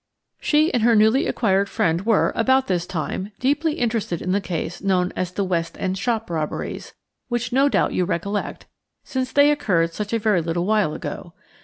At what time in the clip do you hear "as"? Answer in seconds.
5.15-5.31